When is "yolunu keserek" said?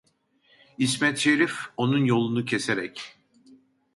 2.05-3.15